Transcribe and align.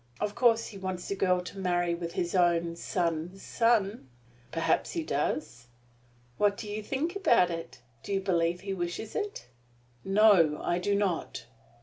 Of 0.19 0.33
course 0.33 0.69
he 0.69 0.79
wants 0.79 1.07
the 1.07 1.15
girl 1.15 1.41
to 1.41 1.59
marry 1.59 1.93
with 1.93 2.13
his 2.13 2.33
own 2.33 2.75
son's 2.75 3.43
son." 3.43 4.09
"Perhaps 4.51 4.93
he 4.93 5.03
does." 5.03 5.67
"What 6.39 6.57
do 6.57 6.67
you 6.67 6.81
think 6.81 7.15
about 7.15 7.51
it? 7.51 7.81
Do 8.01 8.11
you 8.11 8.19
believe 8.19 8.61
he 8.61 8.73
wishes 8.73 9.15
it?" 9.15 9.45
"No, 10.03 10.59
I 10.63 10.79
do 10.79 10.95
not!" 10.95 11.45